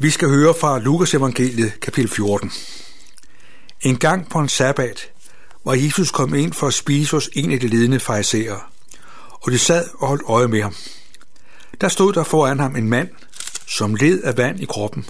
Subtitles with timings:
[0.00, 2.52] Vi skal høre fra Lukas evangeliet kapitel 14.
[3.82, 5.10] En gang på en sabbat
[5.64, 8.60] var Jesus kommet ind for at spise hos en af de ledende farisæere,
[9.30, 10.74] og de sad og holdt øje med ham.
[11.80, 13.08] Der stod der foran ham en mand,
[13.66, 15.06] som led af vand i kroppen,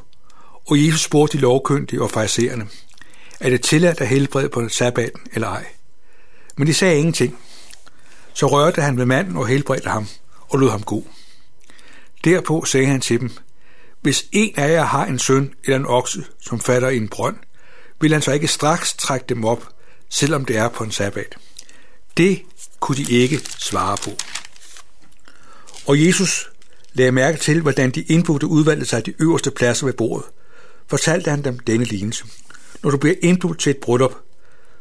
[0.70, 2.68] og Jesus spurgte de lovkyndige og farisæerne,
[3.40, 5.66] er det tilladt at helbrede på sabbaten eller ej?
[6.56, 7.38] Men de sagde ingenting.
[8.34, 10.06] Så rørte han ved manden og helbredte ham
[10.48, 11.06] og lod ham gå.
[12.24, 13.30] Derpå sagde han til dem,
[14.00, 17.36] hvis en af jer har en søn eller en okse, som fatter i en brønd,
[18.00, 19.68] vil han så ikke straks trække dem op,
[20.08, 21.36] selvom det er på en sabbat.
[22.16, 22.42] Det
[22.80, 24.10] kunne de ikke svare på.
[25.86, 26.50] Og Jesus
[26.92, 30.26] lagde mærke til, hvordan de indbudte udvalgte sig de øverste pladser ved bordet.
[30.86, 32.24] Fortalte han dem denne lignelse.
[32.82, 34.14] Når du bliver indbudt til et bryllup,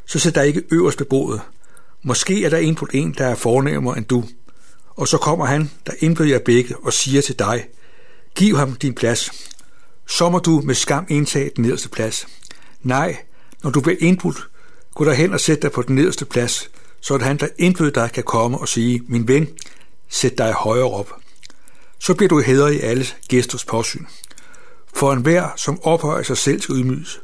[0.06, 1.40] så sæt dig ikke øverst ved bordet.
[2.02, 4.24] Måske er der indbudt en, der er fornemmere end du.
[4.88, 7.66] Og så kommer han, der indbyder jer begge, og siger til dig,
[8.38, 9.30] Giv ham din plads.
[10.06, 12.26] Så må du med skam indtage den nederste plads.
[12.82, 13.16] Nej,
[13.62, 14.48] når du bliver indbudt,
[14.94, 17.90] gå der hen og sæt dig på den nederste plads, så at han, der indbød
[17.90, 19.48] dig, kan komme og sige, min ven,
[20.08, 21.12] sæt dig højere op.
[21.98, 24.04] Så bliver du hædret i alles gæsters påsyn.
[24.94, 27.20] For enhver, som ophøjer sig selv, skal ydmyges,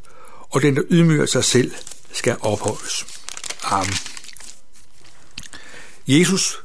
[0.50, 1.72] og den, der ydmyger sig selv,
[2.12, 3.06] skal ophøjes.
[3.62, 3.94] Amen.
[6.06, 6.58] Jesus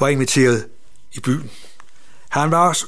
[0.00, 0.66] var inviteret
[1.12, 1.50] i byen.
[2.28, 2.86] Han var også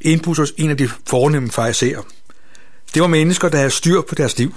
[0.00, 2.02] indbudt hos en af de fornemme fariserer.
[2.94, 4.54] Det var mennesker, der havde styr på deres liv.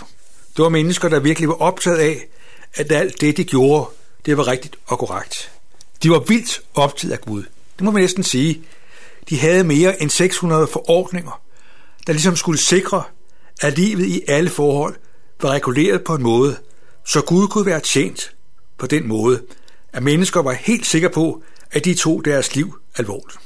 [0.58, 2.28] Det var mennesker, der virkelig var optaget af,
[2.74, 3.90] at alt det, de gjorde,
[4.26, 5.52] det var rigtigt og korrekt.
[6.04, 7.44] De var vildt optaget af Gud.
[7.76, 8.62] Det må man næsten sige.
[9.30, 11.42] De havde mere end 600 forordninger,
[12.08, 13.04] der ligesom skulle sikre,
[13.62, 14.96] at livet i alle forhold
[15.42, 16.58] var reguleret på en måde,
[17.06, 18.36] så Gud kunne være tjent
[18.78, 19.42] på den måde,
[19.94, 23.41] at mennesker var helt sikre på, at de tog deres liv alvorligt.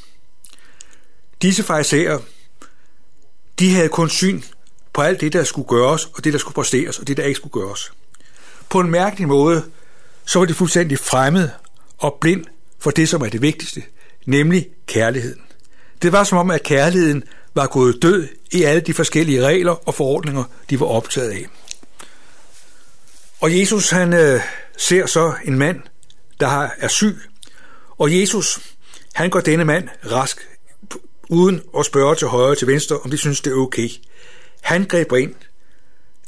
[1.46, 2.20] Disse farisæer,
[3.60, 4.42] de havde kun syn
[4.94, 7.36] på alt det, der skulle gøres, og det, der skulle præsteres, og det, der ikke
[7.36, 7.92] skulle gøres.
[8.70, 9.64] På en mærkelig måde,
[10.26, 11.50] så var de fuldstændig fremmed
[11.98, 12.46] og blind
[12.80, 13.84] for det, som er det vigtigste,
[14.26, 15.42] nemlig kærligheden.
[16.02, 17.24] Det var som om, at kærligheden
[17.54, 21.46] var gået død i alle de forskellige regler og forordninger, de var optaget af.
[23.42, 24.42] Og Jesus, han øh,
[24.78, 25.82] ser så en mand,
[26.40, 27.18] der er syg,
[27.98, 28.60] og Jesus,
[29.14, 30.48] han går denne mand rask
[31.30, 33.90] uden at spørge til højre og til venstre, om de synes, det er okay.
[34.62, 35.36] Han griber ind.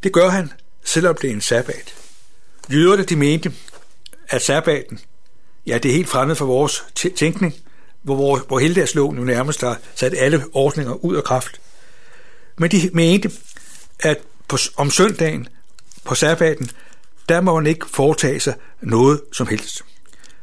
[0.04, 0.52] Det gør han,
[0.84, 1.96] selvom det er en sabbat.
[2.72, 3.54] Jøderne, de mente,
[4.30, 5.00] at sabbaten,
[5.68, 6.86] ja, det er helt fremmed for vores
[7.16, 7.56] tænkning,
[8.02, 11.62] hvor, hvor, hvor heldagsloven nu nærmest har sat alle ordninger ud af kraft.
[12.58, 13.32] Men de mente,
[14.00, 15.48] at på, om søndagen,
[16.04, 16.72] på sabbaten,
[17.30, 19.82] der må man ikke foretage sig noget som helst.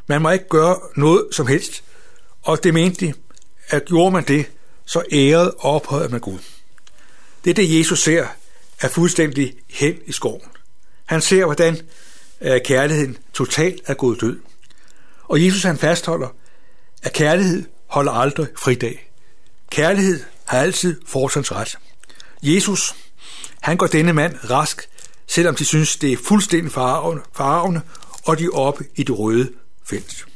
[0.06, 1.82] Man må ikke gøre noget som helst,
[2.42, 3.15] og det mente de,
[3.69, 4.47] at gjorde man det,
[4.87, 6.39] så ærede og ophøjede man Gud.
[7.45, 8.27] Det er det, Jesus ser,
[8.81, 10.43] er fuldstændig hen i skoven.
[11.05, 11.81] Han ser, hvordan
[12.41, 14.41] øh, kærligheden totalt er gået død.
[15.23, 16.29] Og Jesus han fastholder,
[17.03, 19.11] at kærlighed holder aldrig fridag.
[19.71, 21.01] Kærlighed har altid
[21.55, 21.79] ret.
[22.43, 22.95] Jesus,
[23.61, 24.89] han går denne mand rask,
[25.27, 27.81] selvom de synes, det er fuldstændig farvende,
[28.25, 29.53] og de er oppe i det røde
[29.85, 30.27] felt.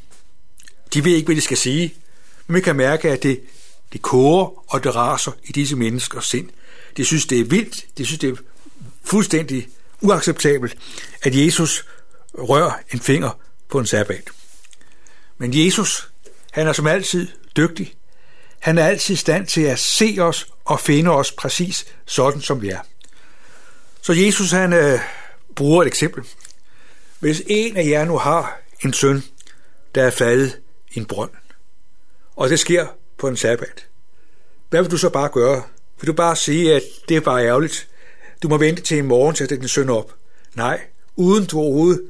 [0.94, 1.94] De ved ikke, hvad de skal sige,
[2.48, 3.40] men vi kan mærke, at det,
[3.92, 6.48] det koger og det raser i disse menneskers sind.
[6.96, 7.86] De synes, det er vildt.
[7.98, 8.36] De synes, det er
[9.04, 9.68] fuldstændig
[10.00, 10.76] uacceptabelt,
[11.22, 11.84] at Jesus
[12.34, 13.30] rører en finger
[13.68, 14.30] på en sabbat.
[15.38, 16.10] Men Jesus,
[16.50, 17.94] han er som altid dygtig.
[18.58, 22.62] Han er altid i stand til at se os og finde os præcis sådan, som
[22.62, 22.80] vi er.
[24.02, 25.00] Så Jesus, han øh,
[25.56, 26.24] bruger et eksempel.
[27.18, 29.24] Hvis en af jer nu har en søn,
[29.94, 30.60] der er faldet
[30.90, 31.30] i en brønd,
[32.38, 32.86] og det sker
[33.18, 33.86] på en sabbat.
[34.70, 35.62] Hvad vil du så bare gøre?
[36.00, 37.88] Vil du bare sige, at det er bare ærgerligt?
[38.42, 40.14] Du må vente til i morgen til at den søn op.
[40.54, 40.80] Nej,
[41.16, 42.02] uden du overhovedet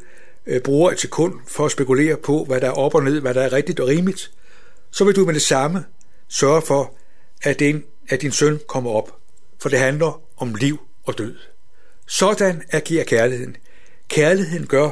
[0.46, 3.34] øh, bruger et sekund for at spekulere på, hvad der er op og ned, hvad
[3.34, 4.30] der er rigtigt og rimeligt,
[4.90, 5.84] så vil du med det samme
[6.28, 6.94] sørge for,
[7.42, 9.16] at, din, at din søn kommer op.
[9.62, 11.36] For det handler om liv og død.
[12.06, 13.56] Sådan agerer kærligheden.
[14.08, 14.90] Kærligheden gør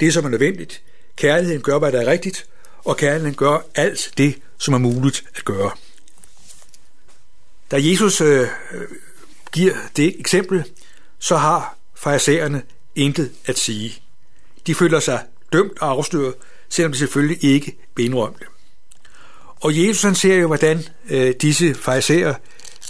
[0.00, 0.82] det, som er nødvendigt.
[1.16, 2.46] Kærligheden gør, hvad der er rigtigt,
[2.84, 5.70] og kærligheden gør alt det, som er muligt at gøre.
[7.70, 8.48] Da Jesus øh,
[9.52, 10.64] giver det eksempel,
[11.18, 12.62] så har farisæerne
[12.94, 14.02] intet at sige.
[14.66, 16.34] De føler sig dømt og afsløret,
[16.68, 18.46] selvom de selvfølgelig ikke vil indrømme det.
[19.60, 22.34] Og Jesus han ser jo, hvordan øh, disse farisæer,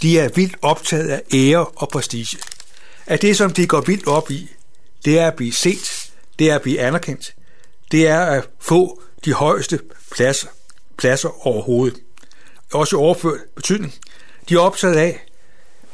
[0.03, 2.39] de er vildt optaget af ære og prestige.
[3.07, 4.51] At det, som de går vildt op i,
[5.05, 7.35] det er at blive set, det er at blive anerkendt,
[7.93, 9.81] det er at få de højeste
[10.11, 10.49] pladser,
[10.99, 12.01] pladser overhovedet.
[12.73, 13.95] Også overført betydning.
[14.49, 15.27] De er optaget af,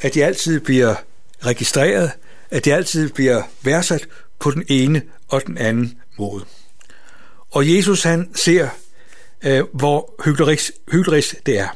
[0.01, 0.95] at de altid bliver
[1.41, 2.13] registreret,
[2.51, 6.45] at de altid bliver værdsat på den ene og den anden måde.
[7.51, 8.69] Og Jesus han ser,
[9.45, 10.15] øh, hvor
[10.93, 11.69] hyggeligt det er.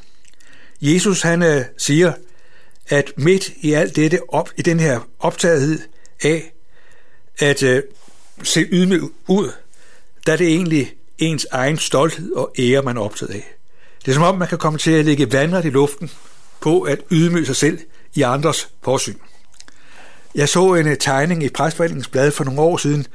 [0.81, 2.13] Jesus han øh, siger,
[2.89, 5.79] at midt i alt dette, op, i den her optagethed
[6.25, 6.53] af
[7.39, 7.83] at øh,
[8.43, 9.53] se ydmyg ud,
[10.27, 13.55] der er det egentlig ens egen stolthed og ære, man er optaget af.
[14.05, 16.11] Det er som om, man kan komme til at lægge vandret i luften
[16.61, 17.79] på at ydmyge sig selv
[18.15, 19.19] i andres forsyn.
[20.35, 23.07] Jeg så en øh, tegning i Præstforeningens blad for nogle år siden,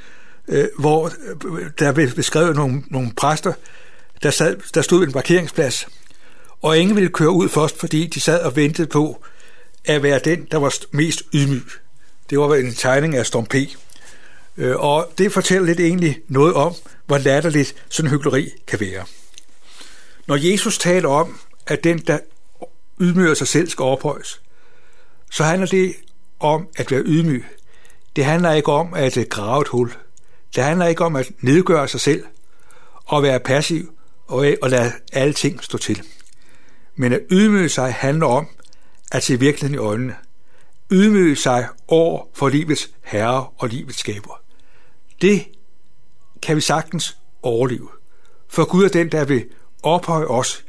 [0.48, 1.12] øh, hvor
[1.46, 3.54] øh, der blev beskrevet nogle, nogle præster,
[4.24, 5.88] der, sad, der stod ved en parkeringsplads,
[6.62, 9.24] og ingen ville køre ud først, fordi de sad og ventede på
[9.86, 11.66] at være den, der var mest ydmyg.
[12.30, 13.56] Det var en tegning af Storm P.
[14.58, 16.74] Øh, og det fortæller lidt egentlig noget om,
[17.06, 19.06] hvor latterligt sådan hyggeleri kan være.
[20.28, 22.20] Når Jesus taler om, at den, der
[23.00, 24.42] ydmyger sig selv, skal ophøjes,
[25.32, 25.96] så handler det
[26.40, 27.46] om at være ydmyg.
[28.16, 29.94] Det handler ikke om at øh, grave et hul.
[30.56, 32.24] Det handler ikke om at nedgøre sig selv
[33.06, 33.94] og være passiv
[34.28, 36.02] og, øh, og lade alle ting stå til.
[36.96, 38.48] Men at ydmyge sig handler om
[39.12, 40.16] at se virkeligheden i øjnene.
[40.92, 44.42] Ydmyge sig over for livets herre og livets skaber.
[45.22, 45.46] Det
[46.42, 47.90] kan vi sagtens overleve.
[48.48, 49.46] For Gud er den, der vil
[49.84, 50.64] ophøje os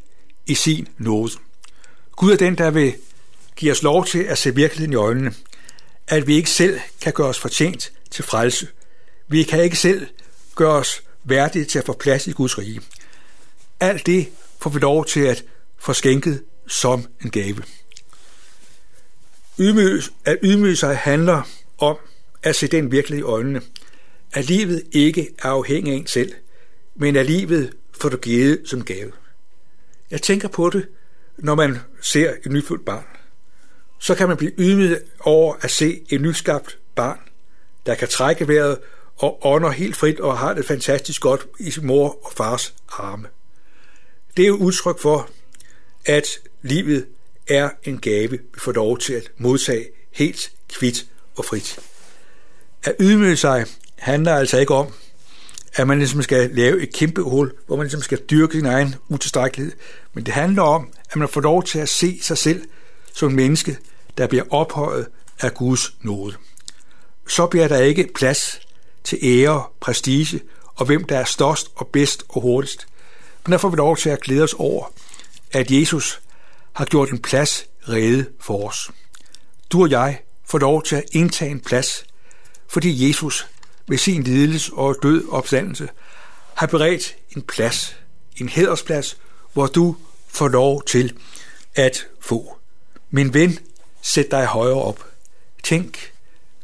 [0.47, 1.33] i sin nåde.
[2.13, 2.95] Gud er den, der vil
[3.57, 5.35] give os lov til at se virkeligheden i øjnene,
[6.09, 8.69] at vi ikke selv kan gøre os fortjent til frelse.
[9.29, 10.07] Vi kan ikke selv
[10.55, 12.81] gøre os værdige til at få plads i Guds rige.
[13.81, 14.29] Alt det
[14.61, 15.45] får vi lov til at
[15.79, 17.63] få skænket som en gave.
[19.61, 21.43] Ydmyge, at ydmyge sig handler
[21.79, 21.97] om
[22.43, 23.63] at se den virkelige i øjnene,
[24.33, 26.33] at livet ikke er afhængig af en selv,
[26.95, 29.13] men at livet får du givet som gave.
[30.11, 30.87] Jeg tænker på det,
[31.39, 33.05] når man ser et nyfødt barn.
[33.99, 37.19] Så kan man blive ydmyget over at se et nyskabt barn,
[37.87, 38.79] der kan trække vejret
[39.17, 43.29] og ånder helt frit og har det fantastisk godt i sin mor og fars arme.
[44.37, 45.31] Det er jo udtryk for,
[46.07, 46.27] at
[46.63, 47.07] livet
[47.51, 51.07] er en gave, vi får lov til at modtage helt kvidt
[51.37, 51.79] og frit.
[52.85, 53.67] At ydmyge sig
[53.99, 54.93] handler altså ikke om,
[55.75, 58.95] at man ligesom skal lave et kæmpe hul, hvor man ligesom skal dyrke sin egen
[59.09, 59.73] utilstrækkelighed.
[60.15, 62.63] Men det handler om, at man får lov til at se sig selv
[63.15, 63.79] som en menneske,
[64.19, 65.07] der bliver ophøjet
[65.41, 66.35] af Guds nåde.
[67.29, 68.61] Så bliver der ikke plads
[69.05, 70.41] til ære, prestige
[70.75, 72.87] og hvem der er størst og bedst og hurtigst.
[73.47, 74.93] Men der får vi lov til at glæde os over,
[75.53, 76.21] at Jesus
[76.73, 78.91] har gjort en plads rede for os.
[79.71, 82.05] Du og jeg får lov til at indtage en plads,
[82.69, 83.47] fordi Jesus
[83.89, 85.89] ved sin lidelse og død opstandelse
[86.55, 87.97] har beredt en plads,
[88.37, 89.17] en hædersplads,
[89.53, 89.97] hvor du
[90.29, 91.13] får lov til
[91.75, 92.59] at få.
[93.11, 93.59] Min ven,
[94.03, 95.07] sæt dig højere op.
[95.63, 96.13] Tænk,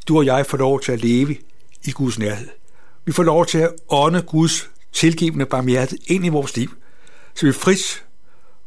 [0.08, 1.36] du og jeg får lov til at leve
[1.84, 2.48] i Guds nærhed.
[3.04, 6.74] Vi får lov til at ånde Guds tilgivende barmhjertighed ind i vores liv,
[7.34, 8.04] så vi frit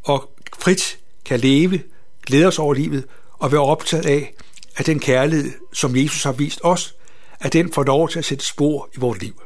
[0.04, 0.99] og frit
[1.30, 1.82] kan leve,
[2.26, 4.34] glæde os over livet og være optaget af,
[4.76, 6.96] at den kærlighed, som Jesus har vist os,
[7.40, 9.42] at den får lov til at sætte spor i vores liv.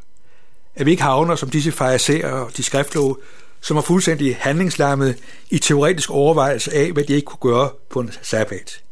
[0.75, 3.17] At vi ikke havner som disse fariserer og de skriftlove,
[3.61, 5.17] som er fuldstændig handlingslammet
[5.49, 8.83] i teoretisk overvejelse af, hvad de ikke kunne gøre på en sabbat.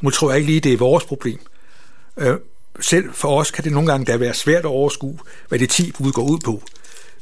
[0.00, 1.40] Nu tror jeg ikke lige, det er vores problem.
[2.16, 2.36] Øh,
[2.80, 5.92] selv for os kan det nogle gange da være svært at overskue, hvad det ti
[5.92, 6.62] bud går ud på.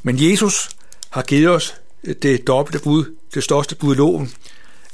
[0.03, 0.69] Men Jesus
[1.11, 1.75] har givet os
[2.05, 4.33] øh, det dobbelte bud, det største bud i loven,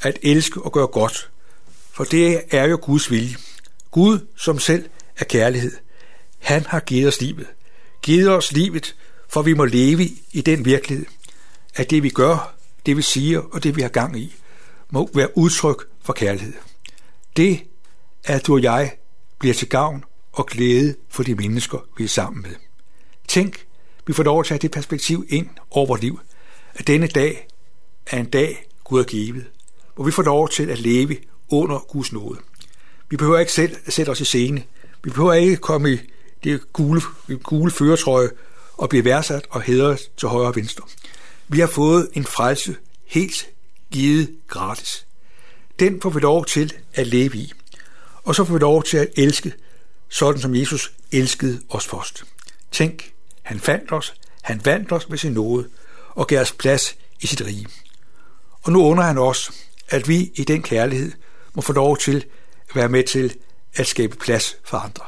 [0.03, 1.31] at elske og gøre godt.
[1.93, 3.37] For det er jo Guds vilje.
[3.91, 5.73] Gud, som selv er kærlighed,
[6.39, 7.47] han har givet os livet.
[8.03, 8.97] Givet os livet,
[9.29, 11.07] for vi må leve i den virkelighed,
[11.75, 12.55] at det vi gør,
[12.87, 14.35] det vi siger og det vi har gang i,
[14.91, 16.53] må være udtryk for kærlighed.
[17.37, 17.63] Det,
[18.25, 18.93] at du og jeg
[19.39, 22.51] bliver til gavn og glæde for de mennesker, vi er sammen med.
[23.29, 23.67] Tænk,
[24.07, 26.21] vi får lov at tage det perspektiv ind over vores liv,
[26.75, 27.49] at denne dag
[28.07, 29.47] er en dag, Gud har givet,
[29.95, 31.17] hvor vi får lov til at leve
[31.49, 32.39] under Guds nåde.
[33.11, 34.63] Vi behøver ikke selv at sætte os i scene.
[35.05, 35.99] Vi behøver ikke komme i
[36.45, 37.01] det gule,
[37.43, 38.29] gule føretrøje
[38.73, 40.85] og blive værdsat og hedret til højre og venstre.
[41.49, 43.49] Vi har fået en frelse helt
[43.91, 45.07] givet gratis.
[45.79, 47.53] Den får vi lov til at leve i.
[48.25, 49.53] Og så får vi lov til at elske,
[50.09, 52.25] sådan som Jesus elskede os først.
[52.73, 55.69] Tænk, han fandt os, han vandt os med sin nåde
[56.09, 57.67] og gav os plads i sit rige.
[58.63, 59.51] Og nu under han os,
[59.93, 61.13] at vi i den kærlighed
[61.55, 62.25] må få lov til
[62.71, 63.37] at være med til
[63.75, 65.05] at skabe plads for andre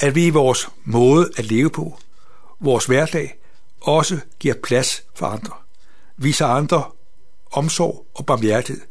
[0.00, 1.98] at vi i vores måde at leve på,
[2.60, 3.38] vores hverdag,
[3.80, 5.52] også giver plads for andre,
[6.16, 6.90] viser andre
[7.52, 8.82] omsorg og barmhjertighed,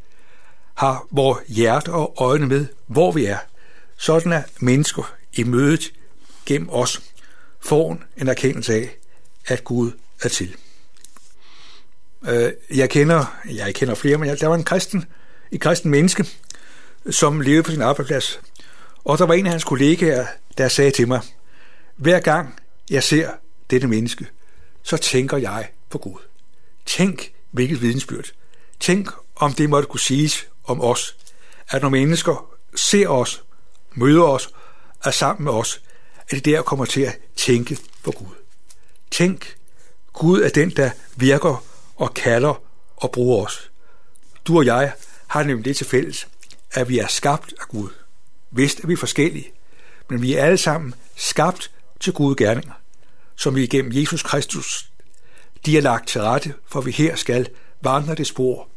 [0.74, 3.38] har vores hjerte og øjne med, hvor vi er.
[3.98, 5.94] Sådan er mennesker i mødet
[6.46, 7.02] gennem os
[7.60, 8.98] får en erkendelse af,
[9.46, 9.92] at Gud
[10.24, 10.56] er til.
[12.28, 15.06] Øh, jeg kender, jeg kender flere, men der var en kristen,
[15.52, 16.26] et kristen menneske,
[17.10, 18.40] som levede på sin arbejdsplads.
[19.04, 20.26] Og der var en af hans kollegaer,
[20.58, 21.22] der sagde til mig,
[21.96, 22.60] hver gang
[22.90, 23.30] jeg ser
[23.70, 24.28] dette menneske,
[24.84, 26.20] så tænker jeg på Gud.
[26.86, 28.32] Tænk, hvilket vidensbyrd.
[28.80, 31.16] Tænk, om det måtte kunne siges om os,
[31.70, 33.44] at når mennesker ser os,
[33.96, 34.50] møder os,
[35.04, 35.82] er sammen med os,
[36.30, 38.36] at det der kommer til at tænke på Gud.
[39.12, 39.56] Tænk,
[40.14, 41.64] Gud er den, der virker
[42.00, 42.62] og kalder
[42.98, 43.72] og bruger os.
[44.46, 44.94] Du og jeg
[45.28, 46.28] har nemlig det til fælles,
[46.72, 47.90] at vi er skabt af Gud.
[48.52, 49.52] Vist er vi forskellige,
[50.10, 52.74] men vi er alle sammen skabt til gode gerninger,
[53.36, 54.90] som vi igennem Jesus Kristus,
[55.66, 57.50] de er lagt til rette, for vi her skal
[57.82, 58.68] vandre det spor,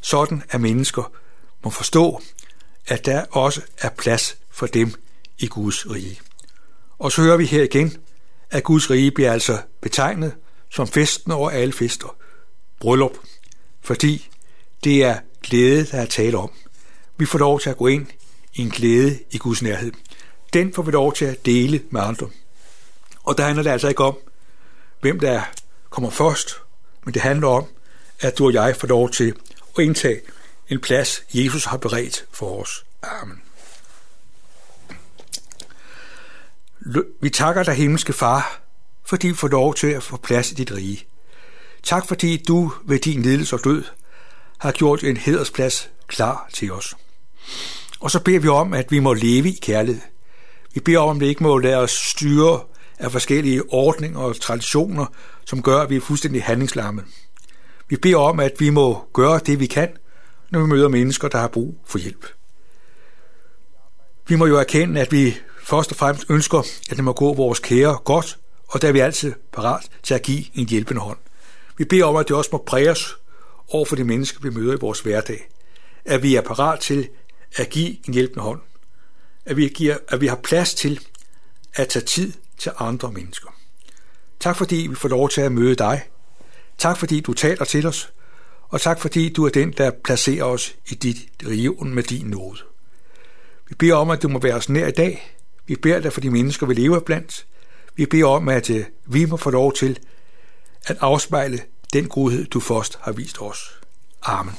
[0.00, 1.12] sådan at mennesker
[1.64, 2.22] må forstå,
[2.86, 4.94] at der også er plads for dem
[5.38, 6.20] i Guds rige.
[6.98, 7.96] Og så hører vi her igen,
[8.50, 10.34] at Guds rige bliver altså betegnet
[10.70, 12.16] som festen over alle fester,
[12.80, 13.16] bryllup,
[13.80, 14.28] fordi
[14.84, 16.50] det er glæde, der er tale om.
[17.16, 18.06] Vi får lov til at gå ind
[18.54, 19.92] i en glæde i Guds nærhed.
[20.52, 22.30] Den får vi lov til at dele med andre.
[23.22, 24.16] Og der handler det altså ikke om,
[25.00, 25.42] hvem der
[25.90, 26.56] kommer først,
[27.04, 27.64] men det handler om,
[28.20, 29.34] at du og jeg får lov til
[29.78, 30.20] at indtage
[30.68, 32.84] en plads, Jesus har beredt for os.
[33.02, 33.42] Amen.
[37.20, 38.60] Vi takker dig, himmelske far,
[39.04, 41.06] fordi vi får lov til at få plads i dit rige.
[41.82, 43.84] Tak fordi du ved din lidelse og død
[44.58, 46.94] har gjort en hedersplads klar til os.
[48.00, 50.02] Og så beder vi om, at vi må leve i kærlighed.
[50.74, 52.60] Vi beder om, at vi ikke må lade os styre
[52.98, 55.06] af forskellige ordninger og traditioner,
[55.46, 57.02] som gør, at vi er fuldstændig handlingslamme.
[57.88, 59.88] Vi beder om, at vi må gøre det, vi kan,
[60.50, 62.26] når vi møder mennesker, der har brug for hjælp.
[64.28, 66.58] Vi må jo erkende, at vi først og fremmest ønsker,
[66.90, 70.22] at det må gå vores kære godt, og der er vi altid parat til at
[70.22, 71.18] give en hjælpende hånd.
[71.80, 73.16] Vi beder om, at det også må præge os
[73.68, 75.48] over for de mennesker, vi møder i vores hverdag.
[76.04, 77.08] At vi er parat til
[77.56, 78.60] at give en hjælpende hånd.
[79.46, 81.00] At vi, giver, at vi har plads til
[81.74, 83.48] at tage tid til andre mennesker.
[84.40, 86.02] Tak fordi vi får lov til at møde dig.
[86.78, 88.12] Tak fordi du taler til os.
[88.68, 92.58] Og tak fordi du er den, der placerer os i dit region med din nåde.
[93.68, 95.36] Vi beder om, at du må være os nær i dag.
[95.66, 97.46] Vi beder dig for de mennesker, vi lever blandt.
[97.96, 99.98] Vi beder om, at øh, vi må få lov til
[100.86, 101.60] at afspejle
[101.92, 103.80] den godhed, du først har vist os.
[104.22, 104.54] Amen.